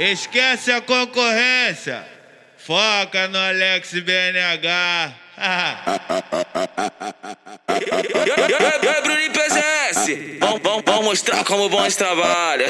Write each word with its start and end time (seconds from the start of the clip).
esquece 0.00 0.72
a 0.72 0.80
concorrência. 0.80 2.04
Foca 2.56 3.28
no 3.28 3.38
Alex 3.38 3.92
BNH. 3.92 5.14
É 8.82 9.02
Bruno 9.02 9.20
PSS. 9.32 10.38
Vamos 10.40 11.04
mostrar 11.04 11.44
como 11.44 11.68
bons 11.68 11.96
trabalham. 11.96 12.68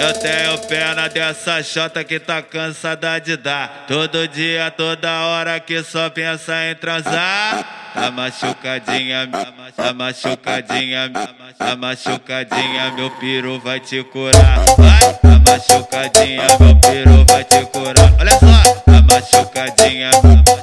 Eu 0.00 0.14
tenho 0.14 0.56
pena 0.66 1.10
dessa 1.10 1.62
chota 1.62 2.02
que 2.02 2.18
tá 2.18 2.40
cansada 2.40 3.20
de 3.20 3.36
dar. 3.36 3.84
Todo 3.86 4.26
dia, 4.26 4.70
toda 4.70 5.26
hora 5.26 5.60
que 5.60 5.82
só 5.82 6.08
pensa 6.08 6.54
em 6.70 6.74
transar. 6.74 7.92
Tá 7.92 8.10
machucadinha, 8.10 9.28
tá 9.76 9.92
machucadinha, 9.92 11.10
tá 11.58 11.76
machucadinha, 11.76 12.92
meu 12.92 13.10
piru 13.10 13.60
vai 13.60 13.78
te 13.78 14.02
curar. 14.04 14.64
Vai, 14.78 15.12
tá 15.12 15.38
machucadinha, 15.46 16.46
meu 16.58 16.76
piru 16.76 17.24
vai 17.26 17.44
te 17.44 17.66
curar. 17.66 18.14
Olha 18.18 18.32
só, 18.38 18.72
tá 18.80 19.02
machucadinha, 19.02 20.10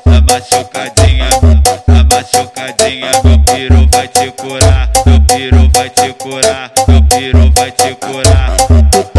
tá 0.03 0.21
machucadinha, 0.33 1.29
tá 1.85 2.03
machucadinha, 2.15 3.11
meu 3.23 3.39
piru 3.43 3.87
vai 3.91 4.07
te 4.07 4.31
curar. 4.31 4.89
Meu 5.05 5.21
piru 5.21 5.69
vai 5.69 5.89
te 5.91 6.13
curar, 6.13 6.71
meu 6.87 7.03
piru 7.03 7.51
vai 7.51 7.71
te 7.71 7.93
curar. 7.95 9.16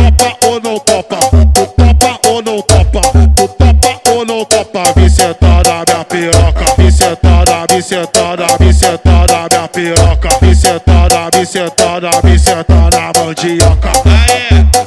Ou 0.48 0.58
não 0.62 0.78
topa? 0.78 1.18
Tu 1.52 1.66
topa 1.66 2.18
ou 2.26 2.42
não 2.42 2.62
topa? 2.62 3.02
Tu 3.36 3.48
topa 3.48 4.10
ou 4.10 4.24
não 4.24 4.44
topa? 4.46 4.82
Me 4.96 5.10
sentar 5.10 5.62
na 5.62 5.84
minha 5.86 6.04
piroca, 6.06 6.74
me 6.78 6.90
sentar 6.90 7.44
na, 7.44 7.66
me 7.70 7.82
sentar 7.82 8.38
na, 8.38 8.46
me 8.58 8.72
sentar 8.72 9.28
na 9.28 9.46
minha 9.50 9.68
piroca, 9.68 10.30
me 10.40 10.54
sentar 10.54 11.10
na, 11.10 11.38
me 11.38 11.44
sentar 11.44 12.00
na, 12.00 12.10
me 12.24 12.38
sentar 12.38 12.90
na 12.90 13.12
mandioca. 13.20 13.92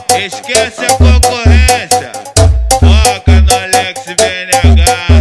Aê, 0.09 0.25
esquece 0.25 0.83
a 0.83 0.95
concorrência. 0.95 2.11
Foca 2.79 3.41
no 3.41 3.53
Alex 3.53 4.05
BNH. 4.17 5.11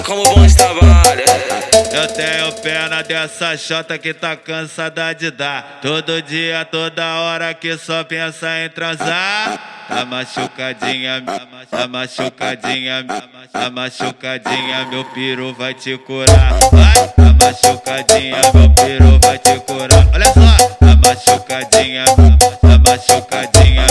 Como 0.06 0.22
bons 0.22 0.54
trabalham. 0.54 1.55
Eu 1.96 2.06
tenho 2.08 2.52
pena 2.60 3.02
dessa 3.02 3.56
chota 3.56 3.96
que 3.96 4.12
tá 4.12 4.36
cansada 4.36 5.14
de 5.14 5.30
dar. 5.30 5.78
Todo 5.80 6.20
dia, 6.20 6.62
toda 6.66 7.02
hora 7.22 7.54
que 7.54 7.74
só 7.78 8.04
pensa 8.04 8.46
em 8.62 8.68
transar. 8.68 9.58
Tá 9.88 10.04
machucadinha, 10.04 11.22
tá 11.70 11.88
machucadinha, 11.88 13.02
tá 13.50 13.70
machucadinha, 13.70 14.84
meu 14.90 15.06
piru 15.06 15.54
vai 15.54 15.72
te 15.72 15.96
curar. 15.96 16.52
Vai, 16.70 17.08
tá 17.08 17.32
machucadinha, 17.40 18.42
meu 18.52 18.70
piru 18.74 19.18
vai 19.22 19.38
te 19.38 19.58
curar. 19.60 20.06
Olha 20.12 20.26
só, 20.26 20.68
tá 20.76 20.96
machucadinha, 21.02 22.04
tá 22.04 22.78
machucadinha, 22.90 23.86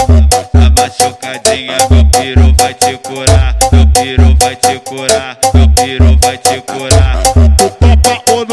tá 0.51 0.69
machucadinha, 0.77 1.77
meu 1.89 2.05
piru 2.11 2.53
vai 2.55 2.73
te 2.75 2.97
curar. 2.97 3.55
Meu 3.71 3.87
piru 3.87 4.35
vai 4.35 4.55
te 4.55 4.79
curar, 4.79 5.37
meu 5.55 5.67
piru 5.69 6.17
vai 6.17 6.37
te 6.37 6.61
curar. 6.61 6.64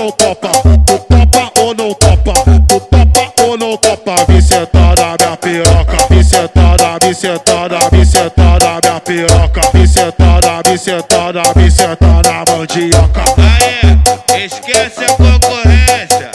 Não 0.03 0.11
topa? 0.11 0.48
Tu 0.84 0.98
topa 0.98 1.61
ou 1.61 1.72
não 1.77 1.95
topa? 1.95 2.33
Tu 2.67 2.81
topa 2.81 3.42
ou 3.45 3.56
não 3.56 3.77
topa? 3.77 4.17
Sentar 4.42 4.97
na 4.97 5.17
minha 5.17 5.36
piroca, 5.36 5.97
me 6.11 6.25
sentar 6.25 6.77
na, 6.77 6.98
me 7.06 7.14
sentar 7.14 7.70
na, 7.70 7.78
me 7.97 8.05
sentar 8.05 8.58
na 8.58 8.80
minha 8.83 9.00
piroca, 9.00 9.61
me 9.73 9.86
sentar 9.86 10.42
na, 10.42 10.61
me 10.68 10.77
sentar 10.77 11.33
na, 11.33 11.42
me 11.55 11.70
sentar 11.70 12.24
na 12.24 12.45
mandioca. 12.52 13.23
Aê, 13.39 14.45
esquece 14.45 15.05
a 15.05 15.14
concorrência. 15.14 16.33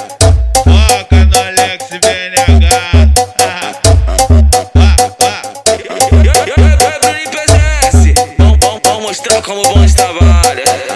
Foca 0.64 1.26
no 1.26 1.38
Alex 1.38 1.90
BNH. 2.02 2.68
Bruno 6.56 6.78
PSS. 7.30 8.14
Vamos 8.86 9.02
mostrar 9.04 9.42
como 9.42 9.62
bons 9.64 9.94
trabalham. 9.94 10.87